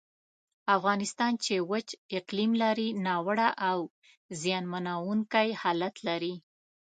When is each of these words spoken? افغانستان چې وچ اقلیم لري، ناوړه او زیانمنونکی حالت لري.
افغانستان 0.77 1.33
چې 1.43 1.53
وچ 1.71 1.89
اقلیم 2.17 2.51
لري، 2.63 2.87
ناوړه 3.05 3.49
او 3.69 3.77
زیانمنونکی 4.41 5.49
حالت 5.61 5.95
لري. 6.07 6.35